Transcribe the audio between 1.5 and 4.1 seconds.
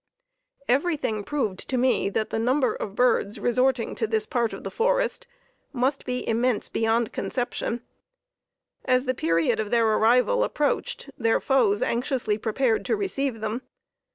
to me that the number of birds resorting to